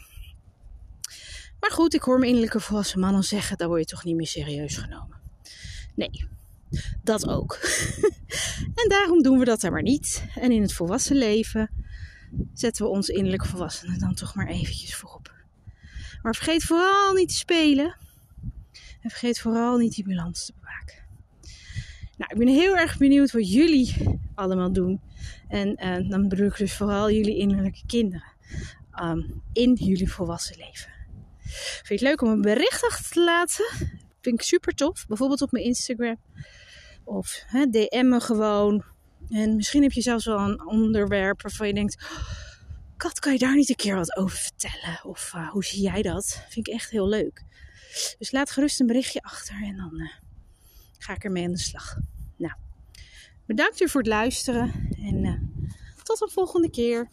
Maar 1.60 1.70
goed, 1.70 1.94
ik 1.94 2.02
hoor 2.02 2.18
mijn 2.18 2.28
innerlijke 2.28 2.60
volwassen 2.60 3.00
man 3.00 3.14
al 3.14 3.22
zeggen, 3.22 3.56
daar 3.56 3.68
word 3.68 3.80
je 3.80 3.86
toch 3.86 4.04
niet 4.04 4.16
meer 4.16 4.26
serieus 4.26 4.76
genomen. 4.76 5.20
Nee, 5.94 6.28
dat 7.02 7.28
ook. 7.28 7.58
en 8.80 8.88
daarom 8.88 9.22
doen 9.22 9.38
we 9.38 9.44
dat 9.44 9.60
dan 9.60 9.72
maar 9.72 9.82
niet. 9.82 10.24
En 10.34 10.52
in 10.52 10.62
het 10.62 10.72
volwassen 10.72 11.16
leven 11.16 11.83
zetten 12.52 12.84
we 12.84 12.90
ons 12.90 13.08
innerlijke 13.08 13.46
volwassenen 13.46 13.98
dan 13.98 14.14
toch 14.14 14.34
maar 14.34 14.46
eventjes 14.46 14.96
voorop. 14.96 15.32
Maar 16.22 16.34
vergeet 16.34 16.64
vooral 16.64 17.12
niet 17.12 17.28
te 17.28 17.34
spelen. 17.34 17.96
En 19.00 19.10
vergeet 19.10 19.40
vooral 19.40 19.76
niet 19.76 19.94
die 19.94 20.04
balans 20.04 20.46
te 20.46 20.52
bewaken. 20.60 21.04
Nou, 22.16 22.30
ik 22.32 22.38
ben 22.38 22.48
heel 22.48 22.76
erg 22.76 22.96
benieuwd 22.96 23.32
wat 23.32 23.52
jullie 23.52 24.18
allemaal 24.34 24.72
doen. 24.72 25.00
En 25.48 25.84
uh, 25.84 26.10
dan 26.10 26.28
bedoel 26.28 26.46
ik 26.46 26.56
dus 26.56 26.76
vooral 26.76 27.10
jullie 27.10 27.36
innerlijke 27.36 27.82
kinderen. 27.86 28.32
Um, 29.02 29.42
in 29.52 29.74
jullie 29.74 30.12
volwassen 30.12 30.56
leven. 30.56 30.92
Vind 31.82 31.88
je 31.88 31.94
het 31.94 32.00
leuk 32.00 32.22
om 32.22 32.28
een 32.28 32.40
bericht 32.40 32.84
achter 32.84 33.10
te 33.10 33.24
laten? 33.24 33.64
Vind 34.20 34.40
ik 34.40 34.42
super 34.42 34.74
tof. 34.74 35.06
Bijvoorbeeld 35.06 35.42
op 35.42 35.52
mijn 35.52 35.64
Instagram. 35.64 36.16
Of 37.04 37.42
hè, 37.46 37.66
DM 37.66 38.08
me 38.08 38.20
gewoon. 38.20 38.84
En 39.28 39.56
misschien 39.56 39.82
heb 39.82 39.92
je 39.92 40.00
zelfs 40.00 40.24
wel 40.24 40.38
een 40.38 40.66
onderwerp 40.66 41.42
waarvan 41.42 41.66
je 41.66 41.74
denkt: 41.74 42.06
Kat, 42.96 43.18
kan 43.18 43.32
je 43.32 43.38
daar 43.38 43.54
niet 43.54 43.68
een 43.68 43.76
keer 43.76 43.96
wat 43.96 44.16
over 44.16 44.38
vertellen? 44.38 45.04
Of 45.04 45.32
uh, 45.34 45.50
hoe 45.50 45.64
zie 45.64 45.82
jij 45.82 46.02
dat? 46.02 46.44
Vind 46.48 46.68
ik 46.68 46.74
echt 46.74 46.90
heel 46.90 47.08
leuk. 47.08 47.44
Dus 48.18 48.32
laat 48.32 48.50
gerust 48.50 48.80
een 48.80 48.86
berichtje 48.86 49.22
achter 49.22 49.62
en 49.62 49.76
dan 49.76 50.00
uh, 50.00 50.10
ga 50.98 51.14
ik 51.14 51.24
ermee 51.24 51.44
aan 51.44 51.52
de 51.52 51.58
slag. 51.58 51.96
Nou, 52.36 52.54
bedankt 53.46 53.80
u 53.80 53.88
voor 53.88 54.00
het 54.00 54.10
luisteren 54.10 54.88
en 54.98 55.24
uh, 55.24 55.72
tot 56.02 56.20
een 56.20 56.30
volgende 56.30 56.70
keer. 56.70 57.08